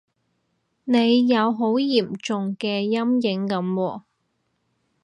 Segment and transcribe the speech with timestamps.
[0.83, 4.01] 你有好嚴重嘅陰影噉喎